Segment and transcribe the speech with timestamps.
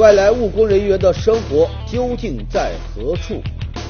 [0.00, 3.38] 外来务工人员的生活究竟在何处？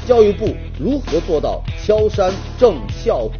[0.08, 3.32] 教育部如何做到敲山震校虎？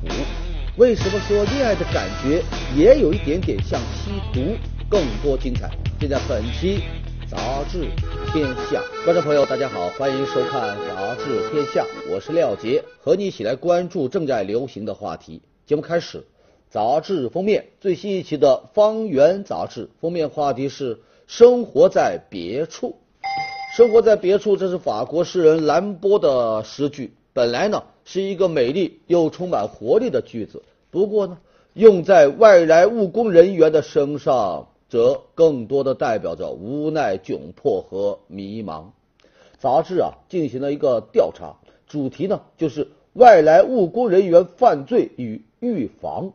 [0.77, 2.41] 为什么说恋爱的感觉
[2.77, 4.57] 也有一点点像吸毒？
[4.89, 6.81] 更多精彩，尽在本期
[7.29, 7.37] 杂
[7.69, 7.89] 志
[8.33, 8.81] 天下。
[9.05, 15.43] 观众朋友，大家好，欢迎收看杂志天下，我是廖杰，和你一起来关注正在流行的话题。
[15.67, 16.25] 节目开始，
[16.71, 21.01] 杂志封面最新一期的《方圆》杂志封面话题是
[21.33, 22.97] “生活在别处”。
[23.77, 27.15] 生活在别处，这是法国诗人兰波的诗句。
[27.33, 31.39] 本来呢是一个美丽又充满活力的句子，不过呢
[31.73, 34.67] 用在外来务工人员的身上。
[34.89, 38.87] 则更多的代表着无奈、窘迫和迷茫。
[39.61, 41.55] 杂志啊进行了一个调查，
[41.87, 46.33] 主题呢就是外来务工人员犯罪与预防，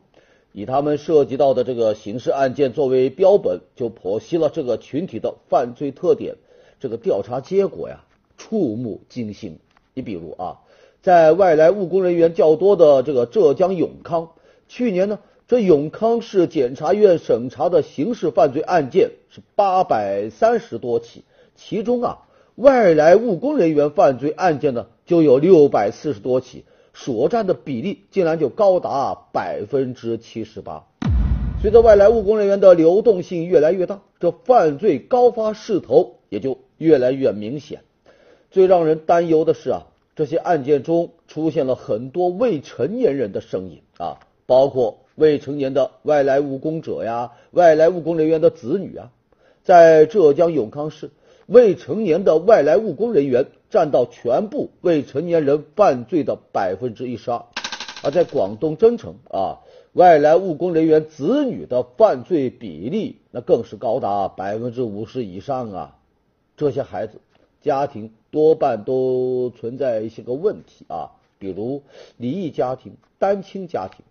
[0.56, 6.36] 以他们涉及到的这个刑事案件作为标本，就剖析了这个群体的犯罪特点。
[6.80, 8.06] 这个调查结果呀，
[8.38, 9.58] 触目惊心。
[9.92, 10.60] 你比如啊，
[11.02, 14.30] 在外来务工人员较多的这个浙江永康，
[14.66, 15.18] 去年呢。
[15.48, 21.22] 这永康市检察院审查的刑事犯罪案件是八百三十多起，
[21.54, 22.22] 其中啊，
[22.56, 26.64] 外来务工人员犯罪案件呢就有六百四十多起，
[26.96, 30.86] 所占的比例竟然就高达百分之七十八。
[31.60, 37.82] 随着外来务工人员的流动性越来越大，这犯罪高发势头也就越来越明显。
[38.50, 39.82] 最让人担忧的是啊，
[40.16, 44.98] 这些案件中出现了很多未成年人的身影啊，包括。
[45.16, 49.12] 未成年的外来务工者呀，外来务工人员的子女啊，
[49.64, 51.08] 在浙江永康市，
[51.46, 57.44] 未成年的外来务工人员占到全部未成年人犯罪的百分之一十二，
[58.02, 59.60] 而在广东增城啊，
[59.92, 65.96] 外来务工人员子女的犯罪比例那更是高达百分之五十以上啊！
[66.56, 67.20] 这些孩子
[67.60, 71.82] 家庭多半都存在一些个问题啊，比如
[72.16, 74.04] 离异家庭、单亲家庭。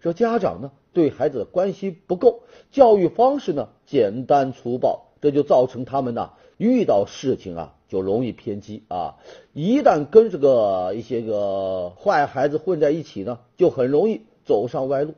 [0.00, 2.40] 这家长呢对孩子的关心不够，
[2.70, 6.30] 教育方式呢简单粗暴，这就造成他们呢
[6.60, 9.16] 遇到事情啊就容易偏激啊，
[9.54, 15.14] 一旦跟这个一些个坏孩子混在一起呢，就很容易走上歪路。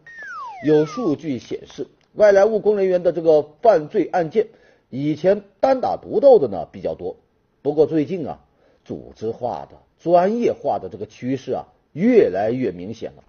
[0.65, 4.47] 有数据显示，外来务工人员的这个犯罪案件，
[4.89, 7.17] 以前单打独斗的呢比较多，
[7.61, 8.39] 不过最近啊，
[8.85, 13.25] 组织化的、专业化的这个趋势啊越来越明显了。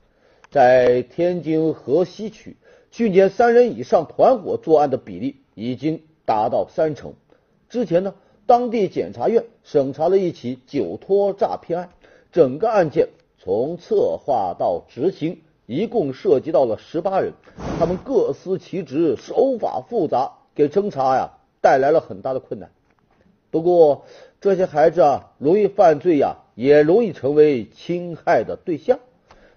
[0.51, 2.57] 在天津河西区，
[2.91, 7.16] 去年三人以上团伙作案的比例已经达到三成。
[7.73, 8.13] 之前呢，
[8.45, 11.89] 当地检察院审查了一起酒托诈骗案，
[12.31, 13.07] 整个案件
[13.39, 17.33] 从策划到执行，一共涉及到了十八人，
[17.79, 21.31] 他们各司其职，手法复杂，给侦查呀
[21.62, 22.69] 带来了很大的困难。
[23.50, 24.06] 不过，
[24.39, 29.00] 这些孩子啊，容易犯罪呀，也容易成为侵害的对象。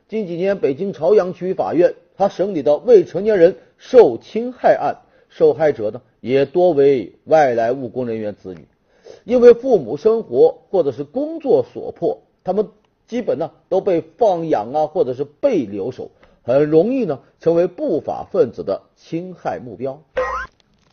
[0.08, 8.66] 近几年，北京朝阳区法院他审理的未成年人受侵害案，受害者呢也多为外来务工人员子女，
[9.24, 12.70] 因为父母生活或者是工作所迫，他们
[13.06, 16.10] 基本呢都被放养啊，或者是被留守，
[16.42, 20.02] 很容易呢成为不法分子的侵害目标。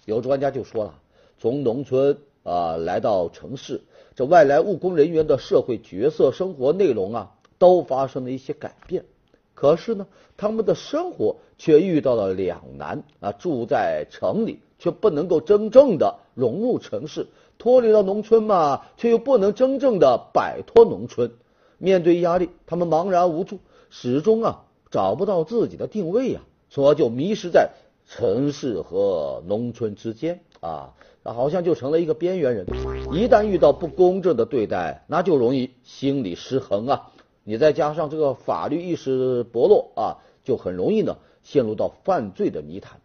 [0.05, 0.99] 有专家就说了，
[1.39, 3.81] 从农村啊来到城市，
[4.15, 7.31] 这外来务工人员的社会角色、生活内容啊。
[7.59, 9.05] 都发生了一些改变，
[9.53, 13.31] 可是呢，他们的生活却遇到了两难啊！
[13.31, 17.27] 住在城里，却不能够真正的融入城市；
[17.57, 21.31] 脱离了农村嘛，却又不能真正的摆脱农村。
[21.77, 27.69] 面对压力，他们茫然无助，始终啊找不到自己的定位呀，从而就迷失在
[28.05, 32.65] 城市和农村之间啊，好像就成了一个边缘人。
[33.13, 37.13] 一旦遇到不公正的对待，那就容易心理失衡啊！
[37.45, 42.99] 你再加上这个法律意识薄弱啊，就很容易呢陷入到犯罪的泥潭。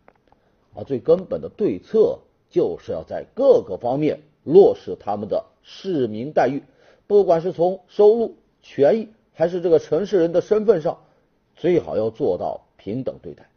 [0.78, 2.20] 而最根本的对策，
[2.50, 6.62] 就是要在各个方面落实他们的市民待遇，
[7.08, 11.00] 不管是从收入、权益，还是这个城市人的身份上，
[11.56, 13.50] 最好要做到平等对待。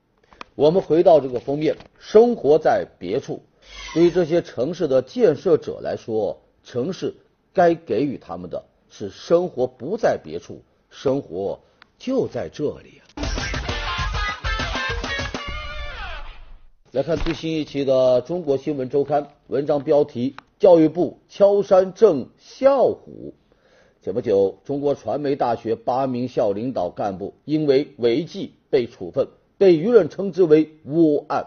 [0.55, 3.43] 我们回到这个封面，生活在别处，
[3.93, 7.13] 对于这些城市的建设者来说，城市
[7.53, 10.63] 该给予他们的是生活不在别处。
[10.89, 11.59] 生活
[11.99, 13.00] 就在这里。
[16.93, 23.33] 来看最新一期的《中国新闻周刊》文章标题：教育部敲山震校虎。
[24.01, 31.45] 前不久，中国传媒大学八名校领导干部因为违纪被处分，被舆论称之为“窝案”。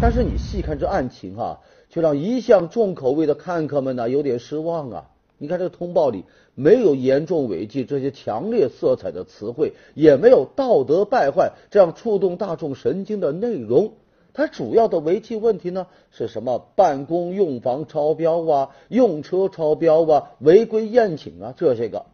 [0.00, 1.60] 但是你细看这案情啊。
[1.90, 5.10] 却让一向重口味的看客们呢有点失望啊。
[5.38, 13.92] 你看这个通报里没有严重违纪这些强烈色彩的词汇，也没有道德败坏这样触动大众神经的内容。
[14.36, 16.58] 它主要的违纪问题呢是什么？
[16.76, 22.04] 办公用房超标啊，用车超标啊，违规宴请啊，这些个。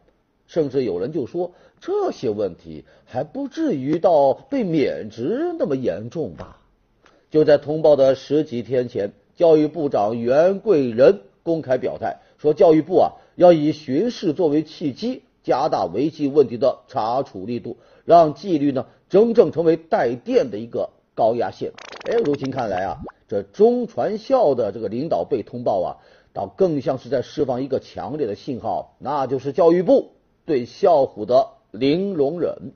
[0.47, 6.61] 甚至有人就说这些问题还不至于到被免职那么严重吧？
[7.29, 12.21] 就在通报的十几天前，教育部长袁贵仁公开表态。
[12.37, 17.75] 说教育部啊要以巡视作为契机，加大违纪问题的查处力度，
[18.05, 21.73] 让纪律呢真正成为带电的一个高压线。
[22.05, 25.97] 哎，如今看来啊，这中传校的这个领导被通报啊，
[26.33, 30.11] 倒更像是在释放一个强烈的信号，那就是教育部
[30.45, 32.73] 对校虎的零容忍。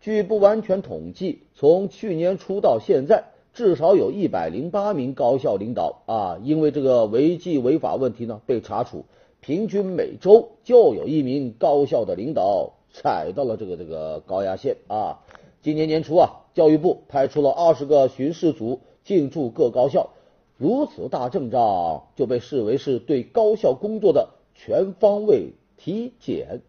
[0.00, 3.24] 据不完全统计，从去年初到现在。
[3.54, 9.04] 至少有一百零八名高校领导啊，因为这个违纪违法问题呢被查处，
[9.40, 15.18] 平均每周就有一名高校的领导踩到了这个这个高压线啊。
[15.60, 20.10] 今年年初啊，教育部派出了二十个巡视组进驻各高校，
[20.56, 26.60] 如此大阵仗就被视为是对高校工作的全方位体检。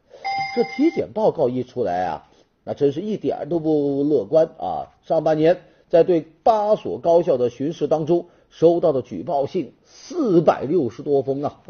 [0.56, 2.30] 这体检报告一出来啊，
[2.64, 4.88] 那真是一点都不乐观啊。
[5.04, 5.62] 上半年。
[5.90, 11.62] 在对八所高校的巡视当中，收到的举报信四百六十多封啊！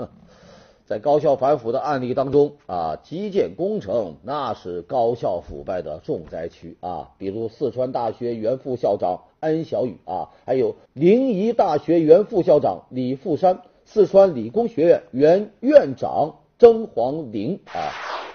[0.85, 17.91] 在高校反腐的案例当中啊，基建工程那是高校腐败的重灾区啊，比如四川大学原副校长安小雨啊，还有临沂大学原副校长李富山，四川理工学院原院长曾黄林啊，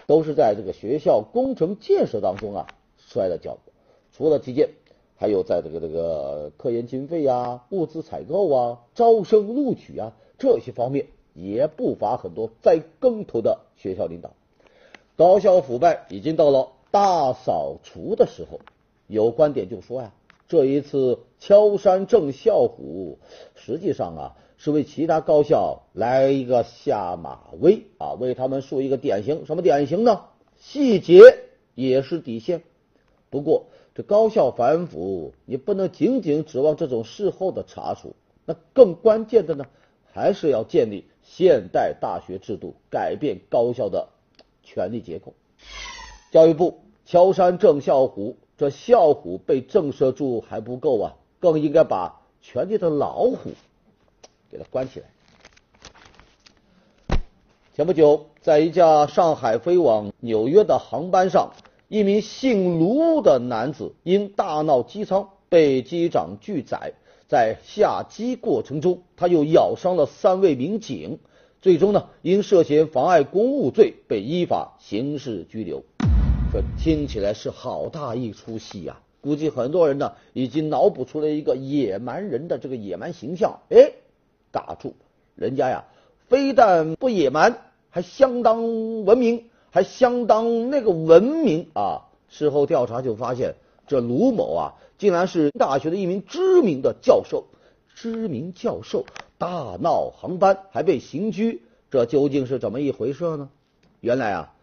[0.06, 2.66] 都是在这个学校工程建设当中啊
[2.96, 3.58] 摔了跤。
[4.12, 4.70] 除了基建。
[5.20, 11.08] 还有在这个这个科研经费呀、物资采购啊、招生录取啊这些方面，
[11.40, 14.34] 也不乏很多栽跟头的学校领导。
[15.16, 18.60] 高校腐败已经到了大扫除的时候。
[19.06, 20.12] 有观点就说呀，
[20.48, 23.18] 这一次敲山震校虎，
[23.54, 29.46] 实际上啊是为其他高校来一个下马威啊，为他们树一个典型。
[29.46, 30.24] 什么典型呢？
[30.56, 31.20] 细节
[31.74, 32.62] 也是底线。
[33.30, 33.66] 不过。
[33.94, 38.14] 这高校反腐，你不能仅仅指望这种事后的查处，
[38.46, 39.66] 那更关键的呢，
[40.12, 44.08] 还是要建立现代大学制度，改变高校的
[44.62, 45.34] 权力结构。
[46.32, 53.52] 教育部敲山震校虎，这校虎被震慑住还不够啊，更应该把权力的老虎
[54.50, 55.06] 给它关起来。
[57.74, 61.52] 前不久，在一架上海飞往纽约的航班上。
[61.90, 66.92] 一名姓卢的男子因大闹机舱被机长拒载，
[67.28, 71.18] 在下机过程中，他又咬伤了三位民警，
[71.60, 75.84] 最终呢，因涉嫌妨碍公务罪被依法刑事拘留。
[76.50, 79.00] 这听起来是好大一出戏呀！
[79.20, 83.60] 估计很多人呢已经脑补出了一个野蛮人的这个野蛮形象。
[83.68, 83.92] 哎，
[84.50, 84.94] 打住，
[85.34, 85.84] 人家呀，
[86.28, 87.58] 非但不野蛮，
[87.90, 89.44] 还相当文明。
[89.70, 92.08] 还相当那个文明啊！
[92.30, 93.54] 事后调查就发现，
[93.88, 97.46] 这卢某啊，竟然是大学的一名知名的教授。
[97.94, 99.06] 知名教授
[99.38, 103.50] 大闹航班还被刑拘，这究竟是怎么一回事呢？
[103.98, 104.54] 原来啊，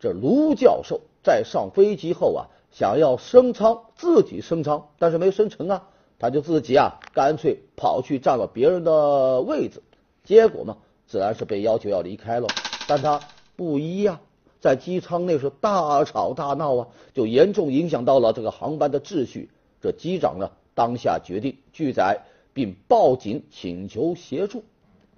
[0.00, 9.82] 这卢教授在上飞机后啊，想要升舱，自己升舱，但是没升成啊，他就自己啊，干脆跑去占了别人的位置，
[10.24, 12.46] 结果呢，自然是被要求要离开了。
[12.86, 13.20] 但他
[13.54, 14.20] 不依呀。
[14.60, 19.50] 在机舱内是大吵大闹啊，就严重影响到了这个航班的秩序。
[19.80, 22.22] 这机长呢，当下决定拒载，
[22.52, 24.64] 并报警请求协助。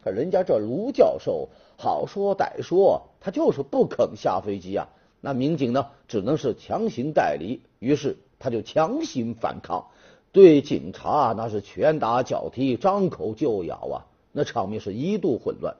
[0.05, 4.89] 可人家这卢教授好说歹说，他就是不肯下飞机啊。
[5.23, 7.61] 那民警呢，只能是强行带离。
[7.79, 9.87] 于是他就强行反抗，
[10.33, 15.77] 对警察那是拳打脚踢，张口就咬啊，那场面是一度混乱。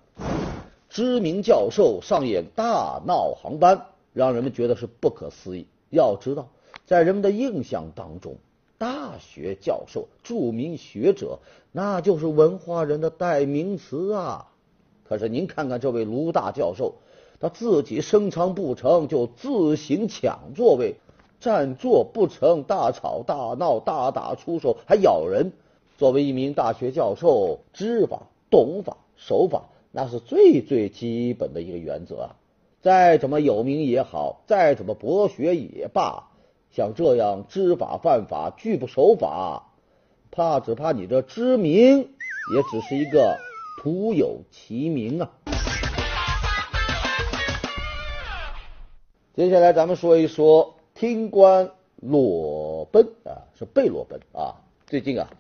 [0.91, 5.69] 知名教授上演大闹航班，让人们觉得是不可思议。
[5.89, 6.49] 要知道，
[6.85, 8.39] 在人们的印象当中，
[8.77, 11.39] 大学教授、著名学者，
[11.71, 14.49] 那就是文化人的代名词啊。
[15.09, 16.95] 可是您看看这位卢大教授，
[17.39, 20.97] 他自己升舱不成就自行抢座位，
[21.39, 25.53] 占座不成大吵大闹、大打出手，还咬人。
[25.99, 29.70] 作为一名大学教授，知法、懂法、守法。
[29.93, 32.37] 那是最最基本的一个原则啊！
[32.81, 36.31] 再怎么有名也好，再怎么博学也罢，
[36.71, 39.73] 像这样知法犯法、拒不守法，
[40.31, 41.99] 怕只怕你这知名
[42.55, 43.37] 也只是一个
[43.83, 45.31] 徒有其名啊。
[49.35, 54.63] 接下来咱们说一说听官裸奔啊，是被裸奔啊。
[54.87, 55.31] 最近啊，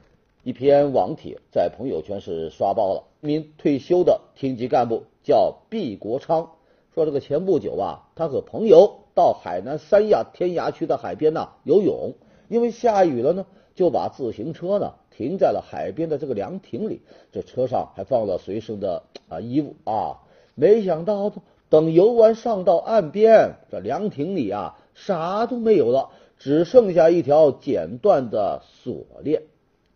[0.42, 3.04] 一篇网帖在朋友圈是刷爆了。
[3.20, 6.52] 一名退休的厅级干部叫毕国昌，
[6.94, 12.14] 说这个前不久啊，他和朋友到海南三亚天涯区的海边呐游泳，
[12.49, 13.44] 因为下雨了呢，
[13.75, 20.20] 就把自行车呢停在了海边的这个凉亭里，这车上还放了随身的啊衣物啊，
[20.54, 21.32] 没想到。
[21.68, 29.42] 等游完上到岸边，这凉亭里啊啥都没有了，只剩下一条剪断的锁链。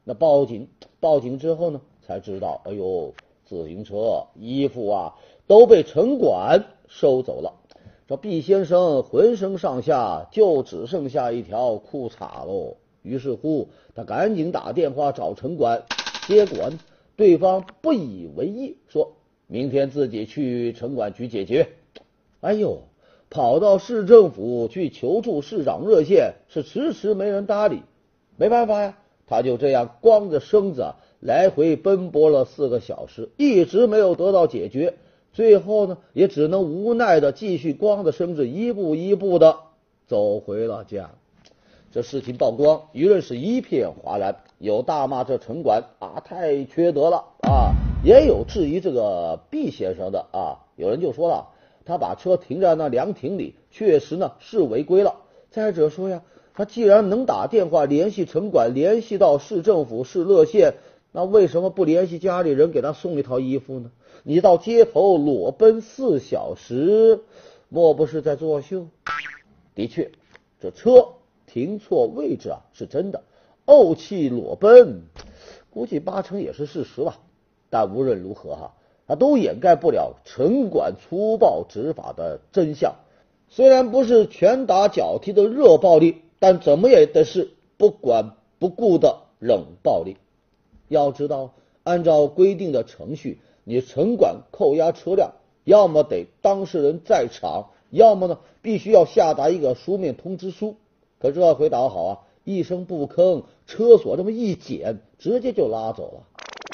[0.05, 0.69] 那报警，
[1.01, 5.15] 报警之后呢，才知道，哎呦，自行车、衣服啊
[5.47, 7.55] 都被城管收走了。
[8.07, 12.77] 这毕先生浑身上下就只剩下一条裤衩喽。
[13.03, 15.85] 于是乎，他赶紧打电话找城管，
[16.27, 16.71] 结果
[17.17, 19.13] 对方不以为意，说。
[19.47, 21.69] 明天自己去城管局解决。
[22.41, 22.79] 哎呦，
[23.29, 27.83] 跑到市政府去求助市长热线，是迟迟没人搭理。
[28.37, 34.95] 没办法呀，他就这样光着身子来回奔波了四个小时，一直没有得到解决。
[35.33, 39.57] 最后呢，也只能无奈的继续光着身子一步一步的
[40.07, 41.11] 走回了家。
[41.91, 47.73] 这事情曝光，舆论是一片哗然，有大骂这城管啊太缺德了啊。
[48.05, 51.49] 也有质疑这个毕先生的啊，有人就说了，
[51.85, 55.15] 他把车停在那凉亭里，确实呢是违规了。
[55.51, 56.23] 再者说呀，
[56.55, 60.75] 他既然能打电话联系城管，联系到市政府市乐县，
[61.11, 63.91] 那为什么不联系家里人给他送一套衣服呢？
[64.23, 67.21] 你到街头裸奔四小时，
[67.69, 68.87] 莫不是在作秀？
[69.75, 70.13] 的确，
[70.61, 71.09] 这车
[71.47, 73.23] 停错位置啊是真的，
[73.67, 75.03] 怄气裸奔，
[75.71, 77.19] 估计八成也是事实吧。
[77.69, 78.75] 但无论如何哈，
[79.09, 82.95] 它都掩盖不了城管粗暴执法的真相。
[83.49, 90.19] 虽然不是拳打脚踢的热暴力，但怎么也得是不管不顾的冷暴力。
[90.89, 95.33] 要知道，按照规定的程序，你城管扣押车辆，
[95.65, 100.77] 要么得当事人在场，要么呢必须要下达一个书面通知书。
[101.19, 106.25] 可这回倒好啊，一声不吭，车锁这么一剪，直接就拉走了。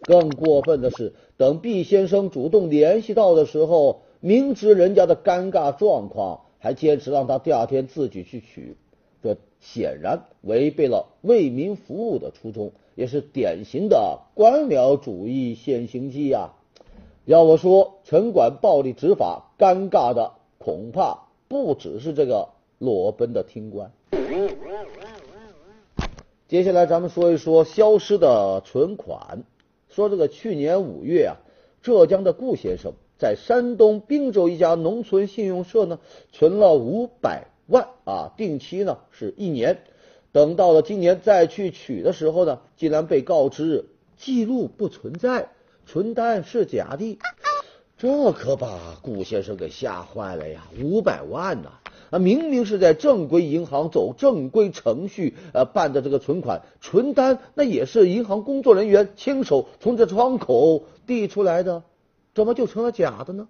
[0.03, 8.77] 更过分的是，等毕先生主动联系到的时候，明知人家的尴尬状况，还坚持让他第二天自己去取，
[9.61, 16.55] 显然违背了为民服务的初衷，也是典型的官僚主义现行记啊！
[17.27, 22.49] 要我说，城管暴力执法，尴尬的恐怕不只是这个
[22.79, 23.93] 裸奔的听官。
[26.49, 29.45] 接下来，咱们说一说消失的存款。
[29.89, 31.37] 说这个去年五月啊，
[31.83, 36.01] 浙江的顾先生在山东滨州一家农村信用社呢
[36.33, 39.79] 存了五百万啊，定期呢是一年。
[40.33, 43.87] 等到了今年再去取的时候呢，竟然被告知
[44.17, 45.49] 记录不存在，
[45.87, 47.19] 存单是假的。
[47.97, 50.67] 这可把顾先生给吓坏了呀！
[50.81, 51.73] 五百万呐！
[52.11, 61.83] 啊，明明是在正规银行走正规程序呃办的这个存款，存单那也是银行工作人员亲手从这窗口递出来的，
[62.35, 63.49] 怎么就成了假的呢？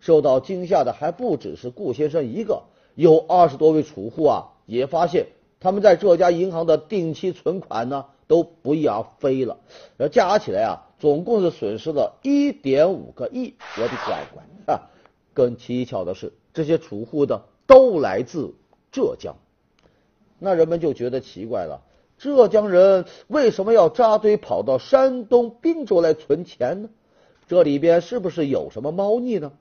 [0.00, 2.62] 受到惊吓的还不只是顾先生一个，
[2.98, 5.28] 有二十多位储户啊也发现
[5.60, 9.58] 他们在这家银行的定期存款呢都不翼而飞了，
[9.98, 14.90] 而加起来啊总共是损失了一点五个亿，我的乖乖啊！
[15.32, 17.44] 更蹊跷的是，这些储户的。
[17.68, 18.54] 都来自
[18.90, 19.36] 浙江，
[20.38, 21.82] 那人们就觉得奇怪了：
[22.16, 26.88] 浙江人为什么要扎堆跑到山东滨州来存钱呢？
[27.46, 29.52] 这里边是不是有什么猫腻呢？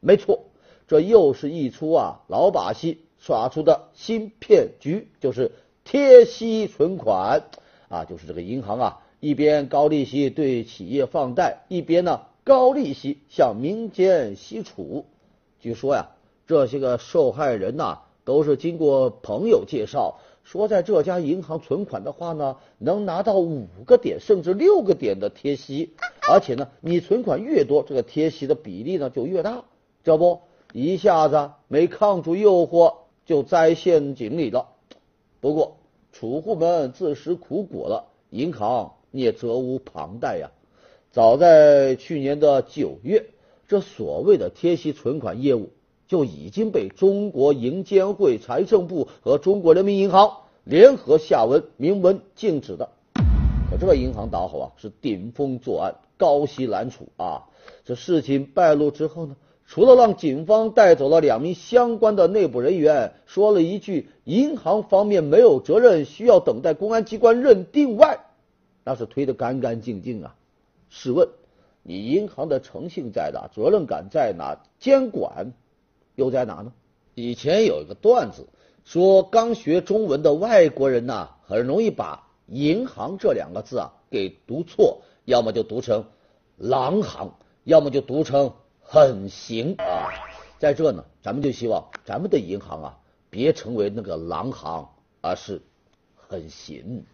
[0.00, 0.44] 没错，
[0.90, 5.52] 这又是一出啊老把戏耍出的新骗局，就是
[5.84, 7.44] 贴息存款
[7.88, 15.06] 啊，就是这个银行啊一边高利息对企业放贷，一边呢高利息向民间吸储。
[15.60, 16.08] 据说呀。
[16.48, 25.94] 这些个受害人呐，都是经过朋友介绍，说在这家银行存款的话呢，能拿到五个点甚至六个点的贴息，
[26.28, 29.62] 而且呢，你存款越多，这个贴息的比例呢就越大。
[30.02, 30.40] 知道不，
[30.72, 32.94] 一下子没抗住诱惑，
[33.26, 34.68] 就栽陷阱里了。
[35.40, 35.76] 不过，
[36.12, 40.50] 储户们自食苦果了，银行也责无旁贷呀。
[41.10, 43.26] 早在去年的九月，
[43.68, 45.70] 这所谓的贴息存款业务。
[46.08, 52.88] 就已经被中国银监会、财政部和中国人民银行联合下文明文禁止的。
[53.70, 57.44] 可这个银行倒好啊，是顶风作案，高息揽储啊。
[57.84, 59.36] 这事情败露之后呢，
[59.70, 68.18] 除了让警方带走了两名相关的内部人员，说了一句银行方面没有责任，需要等待公安机关认定外，
[68.82, 70.34] 那是推得干干净净啊。
[70.88, 71.28] 试问，
[71.84, 73.46] 你银行的诚信在哪？
[73.54, 74.60] 责任感在哪？
[74.80, 75.52] 监管
[76.16, 76.72] 又在哪呢？
[77.14, 78.48] 以前有一个段子
[78.84, 86.06] 说，刚学中文的外国人呐，很容易把“银行”这两个字啊给读错，要么就读成
[86.58, 88.54] “狼行”，要么就读成
[88.92, 90.10] “很行”啊。
[90.58, 92.98] 在这呢，咱们就希望咱们的银行啊，
[93.30, 94.88] 别成为那个狼行，
[95.20, 95.62] 而是
[96.16, 97.04] 很行。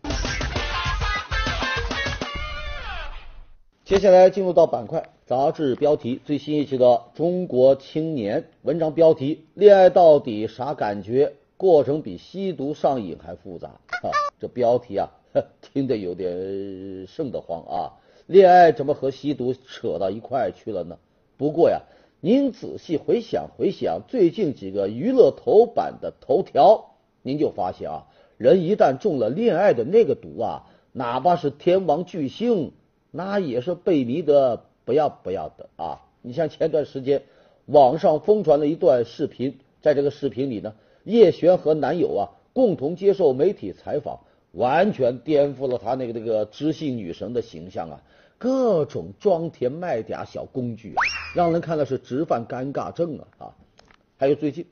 [3.85, 11.35] 接下来进入到板块，杂志标题最新一期的《中国青年》文章标题：恋爱到底啥感觉？
[11.59, 13.69] 过程比吸毒上瘾还复杂。
[14.03, 15.11] 哈，这标题啊，
[15.61, 17.93] 听得有点瘆得慌啊！
[18.27, 20.99] 恋爱怎么和吸毒扯到一块去了呢？
[21.37, 21.83] 不过呀，
[22.21, 28.07] 您仔细回想回想最近几个娱乐头版的头条，您就发现啊，
[28.39, 32.73] 人一旦中了恋爱的那个毒啊，哪怕是天王巨星。
[33.13, 36.03] 那也是被迷得不要不要的啊！
[36.21, 37.23] 你像前段时间
[37.65, 44.21] 网上疯传了一段视频，在这个视频里呢，叶璇和男友啊共同接受媒体采访，
[44.53, 48.03] 完全颠覆了她那个那个知性女神的形象啊！
[48.39, 50.95] 各种装甜卖嗲小工具，
[51.35, 53.55] 让人看的是直犯尴尬症啊啊！
[54.19, 54.67] 还有最近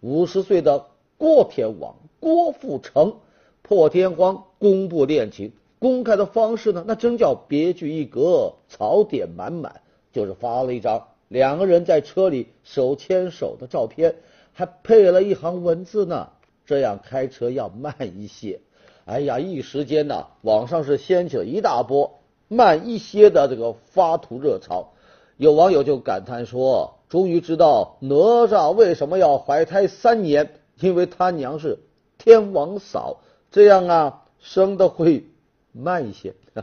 [0.00, 3.16] 五十岁的郭天王郭富城
[3.62, 5.52] 破天荒公布恋情。
[5.78, 9.82] 公开的方式呢，那真叫别具一格，槽点满满。
[10.12, 14.14] 就是发了一张两个人在车里手牵手的照片，
[14.52, 16.30] 还配了一行文字呢
[16.64, 18.60] ：“这样开车要慢一些。”
[19.04, 24.92] 哎呀，一时间呢，网上是掀起了一大波“慢一些”的这个发图热潮。
[25.36, 31.78] 有网友就感叹说：“终于知道哪吒为什么要怀胎三年，因为他娘是
[32.18, 35.24] 天王嫂，这样啊，生的会。”
[35.72, 36.34] 慢一些。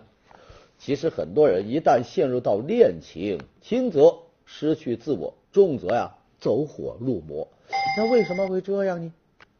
[0.79, 4.15] 其实很多人一旦陷入到恋情，轻则
[4.45, 7.47] 失去自我，重则呀走火入魔。
[7.97, 9.11] 那为什么会这样呢？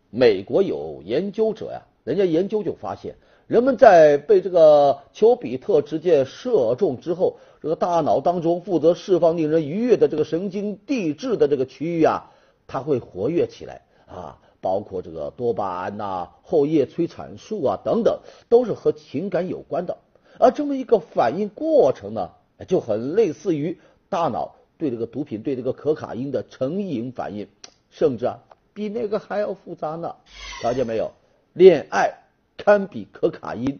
[0.10, 3.15] 美国有研究者呀，人家研究就发现，
[3.51, 12.31] 人们在被这个丘比特之箭射中之后，这个大脑当中负责释放令人愉悦的这个神经递质的这个区域啊，
[12.65, 14.39] 它会活跃起来啊。
[14.61, 19.97] 包括这个多巴胺呐、后叶催产素啊等等，都是和情感有关的。
[20.39, 22.29] 而这么一个反应过程呢，
[22.69, 27.49] 就很类似于大脑对这个毒品、对这个可卡因的成瘾反应，
[27.89, 28.39] 甚至啊
[28.73, 30.15] 比那个还要复杂呢。
[30.63, 31.11] 了解没有？
[31.51, 32.20] 恋爱
[32.63, 33.80] 堪比可卡因，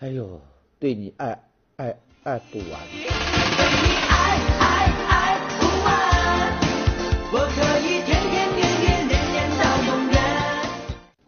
[0.00, 0.40] 哎呦，
[0.80, 1.40] 对你爱
[1.76, 2.80] 爱爱不完。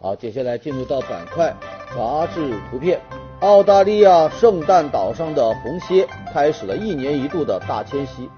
[0.00, 1.54] 好，接下来进入到板块
[1.94, 3.00] 杂志图片。
[3.40, 8.28] 澳大利亚圣诞岛上的红蝎开始了一年一度的大迁徙，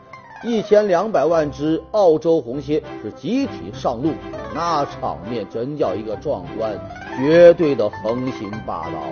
[0.43, 4.13] 一千两百万只澳洲红蝎是集体上路，
[4.55, 6.73] 那场面真叫一个壮观，
[7.19, 9.03] 绝对的横行霸道。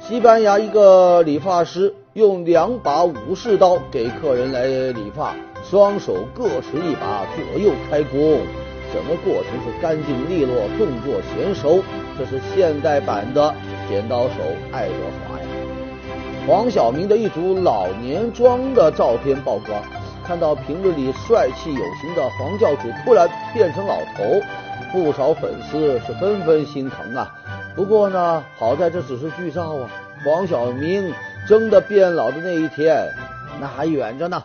[0.00, 5.34] 西班牙一个理发师用两把武士刀给客人来理发，
[5.68, 8.38] 双手各持一把，左右开弓。
[8.94, 11.82] 整个过程是干净利落，动作娴熟，
[12.16, 13.52] 这是现代版的
[13.88, 14.34] 剪刀手
[14.70, 14.94] 爱德
[15.26, 15.46] 华呀。
[16.46, 19.80] 黄晓明的一组老年妆的照片曝光，
[20.24, 24.40] 看到评论里帅气有型的黄教主突然变成老头，
[24.92, 27.28] 不少粉丝是纷纷心疼啊。
[27.74, 29.90] 不过呢，好在这只是剧照啊，
[30.24, 31.12] 黄晓明
[31.48, 33.12] 真的变老的那一天，
[33.60, 34.44] 那还远着呢。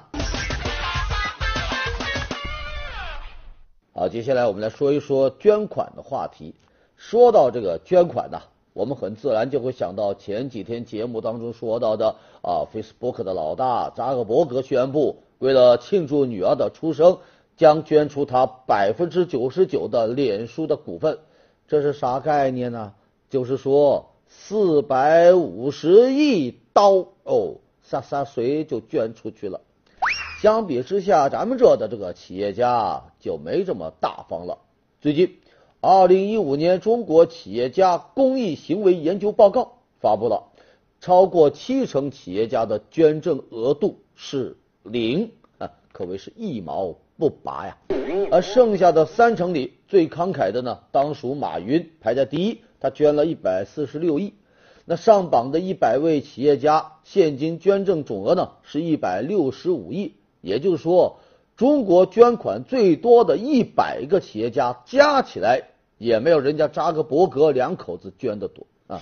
[3.93, 6.55] 好，接下来我们来说一说捐款的话题。
[6.95, 8.41] 说到这个捐款呢，
[8.73, 17.19] 我们很自然就会想到前几天节目当中说到的啊，Facebook 的老大扎克伯格宣布，为了庆祝女儿的出生，
[17.55, 21.19] 将捐出他百分之九十九的脸书的股份。
[21.67, 22.93] 这是啥概念呢？
[23.29, 29.61] 就是说四百五十亿刀哦，洒洒水就捐出去了。
[30.41, 34.59] 相比之下，咱们这的这个企业家就没这么大方了。
[35.01, 35.39] 最近，
[35.81, 40.51] 二零一五年中国企业家公益行为研究报告发布了，
[41.01, 47.77] 超过七成企业家的捐赠额度是零啊，可谓是一毛不拔呀。
[48.31, 54.33] 而剩下的三成里，最慷慨的呢，当属马云排在第一，他捐了一百四十六亿。
[54.85, 61.19] 那上榜的一百位企业家现金捐赠总额呢是一百六十五亿，也就是说，
[61.57, 65.63] 中国捐款最多的一百个企业家加起来
[65.97, 69.01] 也没有人家扎克伯格两口子捐的多啊。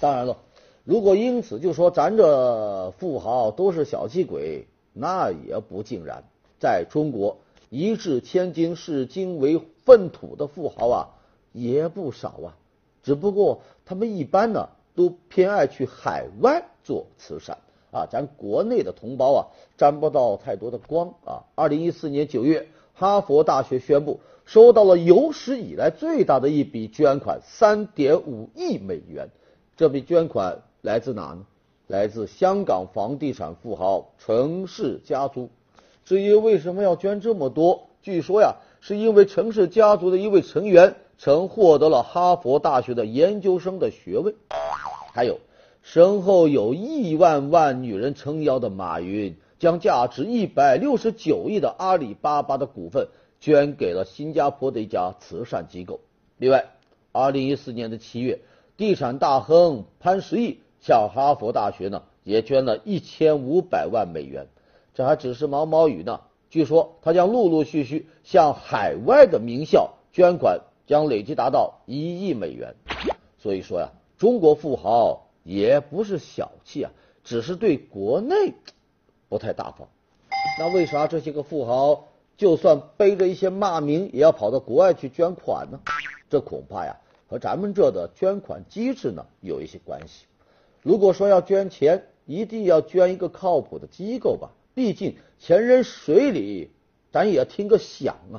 [0.00, 0.38] 当然了，
[0.84, 4.66] 如果因此就说咱这富豪都是小气鬼，
[4.96, 6.24] 那也不尽然。
[6.58, 11.08] 在中国，一掷千金视金为粪土的富豪啊
[11.52, 12.56] 也不少啊，
[13.02, 14.70] 只不过他们一般呢。
[14.96, 17.58] 都偏爱去海外做慈善
[17.90, 21.44] 啊，咱国内的同胞啊沾不到太多的光啊。
[21.54, 29.28] 二零一四年九月，哈佛大学宣布收到了有史以来最大的一笔捐款，三点五亿美元。
[29.76, 31.44] 这笔捐款来自哪呢？
[31.86, 35.50] 来自香港房地产富豪陈氏家族。
[36.04, 44.34] 至于为什么要捐这么多，据说呀，是因为陈氏家族的一位成员曾获得了哈佛大学的研究生的学位。
[45.12, 45.38] 还有，
[45.82, 53.08] 身后有亿万万女人撑腰的马云，将价值一百六十九亿的阿里巴巴的股份
[53.40, 56.00] 捐给了新加坡的一家慈善机构。
[56.36, 56.66] 另外，
[57.12, 58.40] 二零一四年的七月，
[58.76, 64.46] 地产大亨潘石屹向哈佛大学呢也捐了一千五百万美元。
[64.94, 72.74] 这还只是毛毛雨呢，据说他将陆陆续续向海外的名校捐款，将累计达到一亿美元。
[73.38, 73.90] 所以说呀。
[74.18, 76.90] 中国富豪也不是小气啊，
[77.22, 78.54] 只是对国内
[79.28, 79.88] 不太大方。
[80.58, 82.08] 那为啥这些个富豪
[82.38, 85.80] 就算背着一些骂名，也要跑到国外去捐款呢？
[86.30, 86.96] 这恐怕呀
[87.28, 90.24] 和咱们这的捐款机制呢有一些关系。
[90.86, 96.70] 如果说要捐钱，一定要捐一个靠谱的机构吧，毕竟钱扔水里，
[97.10, 98.38] 咱也要听个响啊。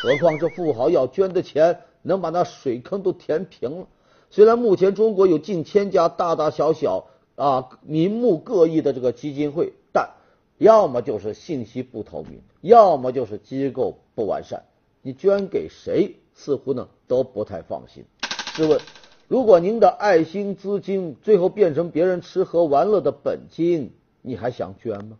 [0.00, 3.88] 何况这富豪要捐的钱，能把那水坑都填平了。
[4.30, 10.10] 虽然目前中国有近千家大大小小啊名目各异的这个基金会，但
[10.56, 14.62] 要么就是信息不透明，要么就是机构不完善。
[15.02, 18.04] 你捐给谁，似乎呢都不太放心。
[18.54, 18.80] 试问，
[19.28, 25.18] 如果您的爱心资金最后变成别人吃喝玩乐的本金，你还想捐吗？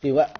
[0.00, 0.34] 另外，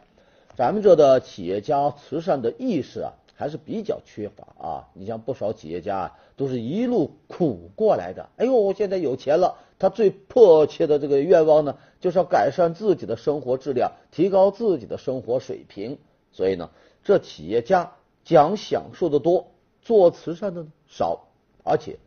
[0.57, 3.15] 咱们这的企业家慈善的意识啊。
[3.37, 4.89] 还是比较缺乏啊！
[4.95, 8.29] 你像不少企业家啊都是一路苦过来的。
[8.37, 15.99] 哎呦，现在有钱了，他最迫切的这个愿望呢，就是要改善自己的生活质量，提高自己的生活水平。
[16.31, 16.71] 所以呢，
[17.03, 19.49] 这企业家讲享受的多，
[19.83, 21.27] 做慈善的少，
[21.65, 21.99] 而且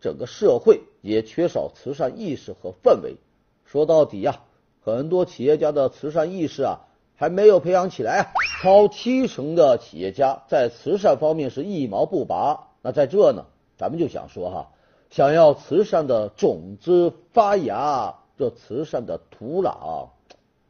[0.00, 3.16] 整个社会也缺少慈善意识和氛围。
[3.64, 4.42] 说到底呀，
[4.82, 6.80] 很多企业家的慈善意识啊。
[7.16, 8.32] 还没有培养起来！
[8.62, 12.68] 超七成的企业家在慈善方面是一毛不拔。
[12.80, 13.44] 那在这呢，
[13.76, 14.72] 咱们就想说哈，
[15.10, 20.08] 想要慈善的种子发芽，这慈善的土壤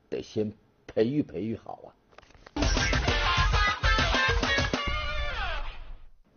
[0.09, 0.53] 得先
[0.89, 1.95] 培育培育好啊。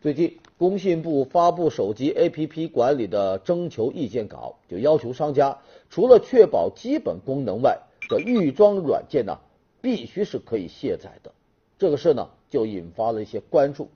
[0.04, 9.40] 最近，工信部发布手机 APP 管理的征求意见稿，就要求商家除了确保基本功能外，这预装软件呢。
[9.80, 11.32] 必须是可以卸载的，
[11.78, 13.88] 这个事呢就引发了一些关注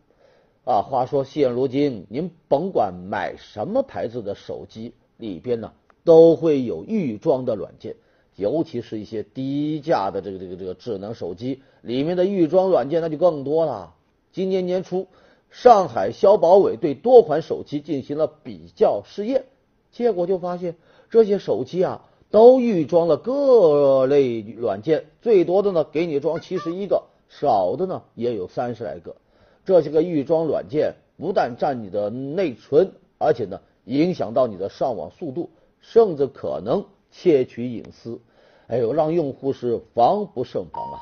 [0.64, 0.82] 啊。
[0.82, 5.74] 话说现如今，您甭管买什么牌子的手机，里边呢
[6.06, 7.96] 都会有预装的软件，
[8.38, 13.94] 尤其是一些低价的这个这个这个智能手机，里面的预装软件那就更多了。
[14.34, 15.08] 今年年初，
[15.50, 19.46] 上海消保委对多款手机进行了比较试验，
[19.92, 20.76] 结果就发现
[21.10, 22.04] 这些手机啊。
[22.30, 29.16] 都预装了各类软件，最多的呢给你装七十一个，少的呢也有三十来个。
[29.64, 38.20] 这些个预装软件不但占你的内存，而且呢影响到你的上网速度，甚至可能窃取隐私。
[38.68, 41.00] 哎呦，让用户是防不胜防啊！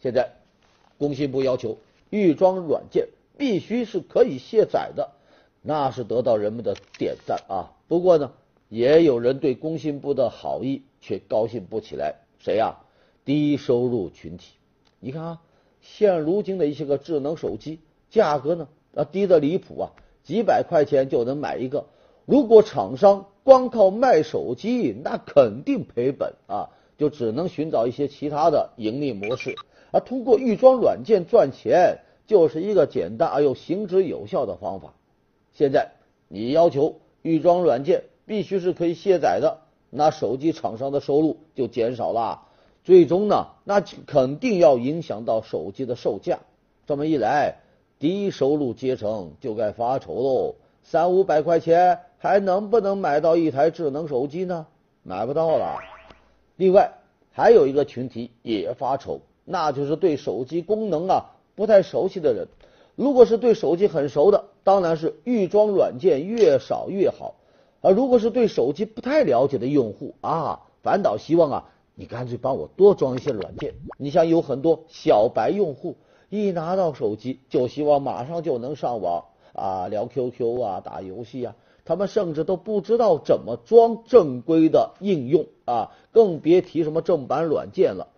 [0.00, 0.32] 现在
[0.98, 1.78] 工信部要求
[2.10, 3.06] 预装软件
[3.42, 5.10] 必须是可以卸载的，
[5.62, 7.74] 那是得到人们的点赞啊。
[7.88, 8.30] 不过呢。
[8.68, 12.78] 也有人对工信部的好意却高兴不起来，谁呀？
[13.22, 14.54] 低收入群体。
[14.98, 15.40] 你看啊，
[15.82, 19.92] 现如今的一些个智能手机价格呢啊低的离谱啊，
[20.24, 21.84] 几百块钱就能买一个。
[22.24, 29.54] 如果厂商光靠卖手机，那肯定赔本啊，就只能寻找一些其他的盈利模式。
[29.90, 34.94] 而通过预装软件赚钱，就是一个简单而又行之有效的方法。
[35.52, 35.92] 现在
[36.28, 38.04] 你要求预装软件。
[38.24, 39.58] 必须是可以卸载的，
[39.90, 42.42] 那手机厂商的收入就减少了，
[42.84, 46.38] 最终呢，那肯定要影响到手机的售价。
[46.86, 47.56] 这么一来，
[47.98, 50.54] 低收入阶层就该发愁喽，
[50.84, 54.68] 三五百块钱还能不能买到一台智能手机呢？
[55.02, 55.80] 买不到了。
[56.54, 56.92] 另外，
[57.32, 62.48] 还有一个群体也发愁，那就是对手机功能啊不太熟悉的人。
[62.94, 67.36] 如果是对手机很熟的，当然是预装软件越少越好；
[67.80, 73.74] 而如果是对手机不太了解的用户啊，反倒希望啊你干脆帮我多装一些软件。
[73.98, 75.96] 你像有很多小白用户，
[76.28, 81.56] 一拿到手机就希望马上就能上网啊，聊 QQ 啊，打游戏啊。
[81.84, 88.08] 他们甚至都不知道怎么装正规的应用啊，更别提什么正版软件了。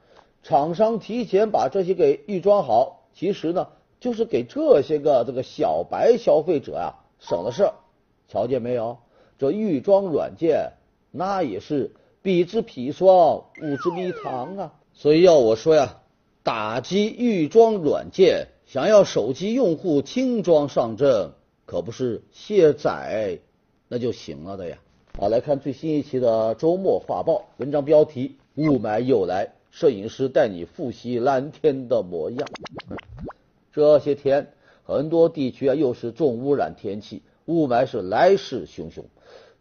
[0.43, 3.69] 厂商提前把这些给预装好，其实呢，
[4.01, 6.89] 就是给这些个这个小白消费者啊
[7.21, 7.75] 省了事儿。
[8.29, 8.99] 瞧见没有？
[9.39, 10.73] 这预装软件
[11.11, 14.73] 那也是彼之砒霜，吾之蜜糖啊。
[14.93, 16.01] 所以要我说呀，
[16.43, 21.33] 打击预装软件，想要手机用户轻装上阵，
[21.67, 23.39] 可不是卸载。
[23.89, 24.79] 那就行了的呀。
[25.19, 32.49] 好，来看最新一期的周末画报，文章标题：雾霾又来，摄影师带你复习蓝天的模样。
[33.75, 34.53] 这些天，
[34.85, 39.03] 很多地区啊又是重污染天气，雾霾是来势汹汹。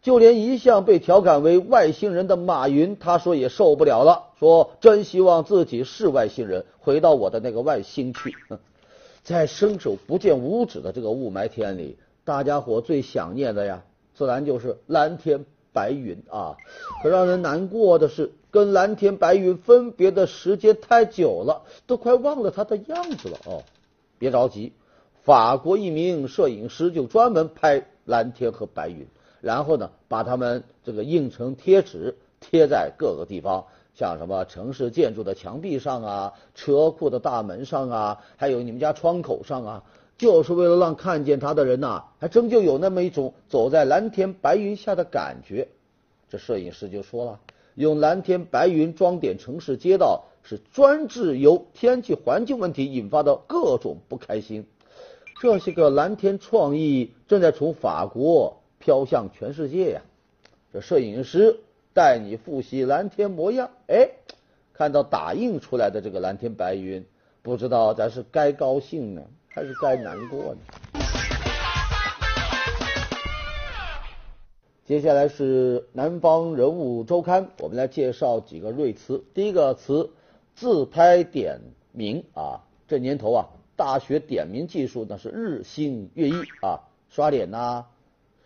[0.02, 8.34] 就连一向被调侃为外星人的马云，他说也受不了了，说真希望自己是外星人，回到我的那个外星去。
[9.24, 13.82] 在伸手不见五指的这个雾霾天里，大家伙最想念的呀。
[14.14, 16.56] 自然就是蓝天白云啊！
[17.02, 23.62] 可让人难过的是，跟蓝天白云分别的时间太久了，都快忘了它的样子了哦。
[24.24, 24.72] 别着急，
[25.22, 29.06] 法国一名摄影师就专门拍蓝天和白云，
[29.42, 39.82] 然后呢，把它们这个印成贴纸，贴在各个地方，像什么城市建筑的墙壁上啊、车库的大门上啊，还有你们家窗口上啊。
[40.16, 45.68] 就是为了让看见他的人呐，还真就有那么一种走在蓝天白云下的感觉。
[46.30, 47.40] 这摄影师就说了，
[47.74, 54.66] 用蓝天白云装点城市街道，是专治由天气环境问题引发的各种不开心。
[55.40, 60.02] 这些个蓝天创意正在从法国飘向全世界呀。
[60.72, 61.60] 这摄影师
[61.94, 64.10] 带你复习蓝天模样，哎，
[64.74, 67.04] 看到打印出来的这个蓝天白云，
[67.42, 69.22] 不知道咱是该高兴呢？
[69.48, 70.58] 还是该难过呢。
[74.84, 79.24] 接下来是南方人物周刊，我们来介绍几个瑞词。
[79.32, 80.10] 第一个词，
[80.54, 81.60] 自拍点
[81.92, 87.86] 名啊，这年头啊，大学点名技术那是日新月异啊，刷脸呐，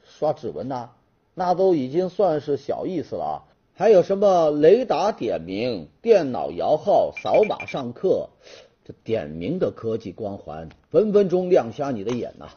[0.05, 0.91] 刷指纹呐，
[1.35, 3.37] 那都已经算是小意思了啊。
[3.75, 8.31] 还有什么雷达点名、电脑摇号、扫码上课。
[8.85, 12.49] 这点名的科技光环，分分钟亮瞎你的眼呐！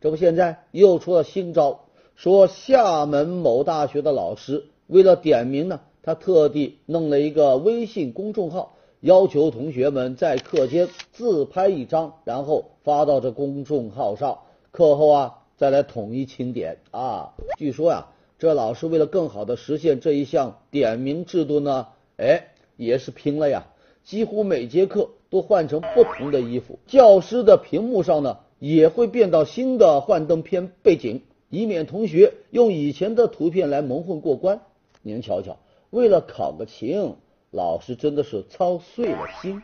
[0.00, 1.84] 这不，现在又出了新招，
[2.16, 8.74] 说厦门某大学的老师为了点名呢，他特地弄了一个微信公众号，
[9.06, 14.40] 要求同学们在课间自拍一张，然后发到这公众号上，
[14.72, 17.34] 课后啊再来统一清点啊。
[17.56, 18.08] 据说呀，
[18.40, 23.68] 这老师为了更好的实现这一项点名制度呢，哎，也是拼了呀，
[24.02, 25.10] 几乎每节课。
[25.28, 34.60] 都换成不同的衣服，教师的屏幕上呢也会变到新的幻灯片背景，以免同学用以前的图片来蒙混过关。
[35.02, 35.58] 您瞧瞧，
[35.90, 37.16] 为了考个勤，
[37.50, 39.62] 老师真的是操碎了心。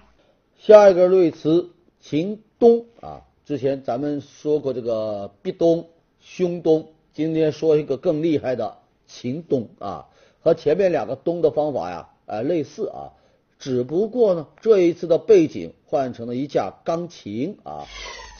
[0.59, 5.88] 下一个瑞词秦东啊，之前咱们说过这个壁咚、
[6.21, 10.09] 胸咚，今天说一个更厉害的秦东啊，
[10.40, 13.12] 和前面两个咚的方法呀，呃类似啊。
[13.59, 17.87] 只不过呢，这一次的背景换成了一架钢琴啊，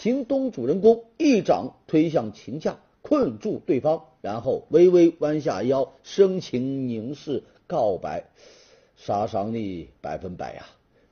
[0.01, 8.25] 秦东主人公一掌推向琴架，困住对方，然后微微弯下腰，深情凝视告白，
[9.05, 10.65] 杀伤力百分百呀！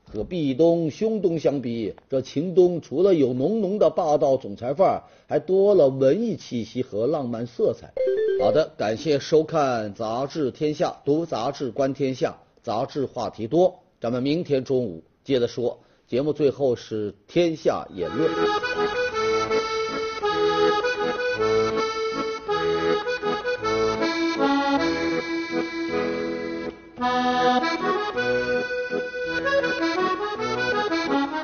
[0.05, 7.93] 和壁咚、胸咚相比，这秦东除了有浓浓的霸道总裁范儿，还多了文艺气息和浪漫色彩。
[8.41, 13.81] 好的，感谢收看《杂志天下》，读杂志观天下，杂志话题多。
[14.01, 19.00] 咱们明天中午接着说，节目最后是天下言论。